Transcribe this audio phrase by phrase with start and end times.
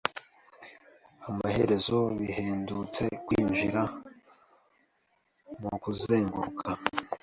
[1.29, 3.81] Amaherezo, bihendutse kwinjira
[5.61, 6.67] mukuzenguruka.